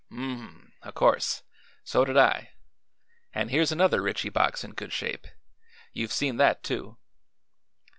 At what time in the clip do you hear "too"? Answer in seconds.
6.63-6.97